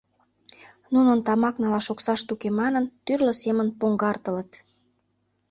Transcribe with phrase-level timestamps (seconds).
[0.93, 4.51] Нунын тамак налаш оксашт уке,— манын, тӱрлӧ семын поҥгартылыт.